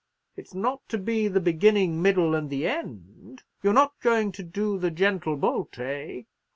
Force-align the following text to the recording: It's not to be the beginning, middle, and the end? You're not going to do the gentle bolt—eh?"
It's 0.35 0.55
not 0.55 0.81
to 0.89 0.97
be 0.97 1.27
the 1.27 1.39
beginning, 1.39 2.01
middle, 2.01 2.33
and 2.33 2.49
the 2.49 2.65
end? 2.65 3.43
You're 3.61 3.71
not 3.71 3.99
going 3.99 4.31
to 4.31 4.41
do 4.41 4.79
the 4.79 4.89
gentle 4.89 5.35
bolt—eh?" 5.37 6.23